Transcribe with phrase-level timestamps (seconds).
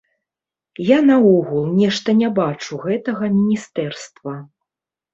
[0.87, 4.33] Я наогул нешта не бачу гэтага міністэрства.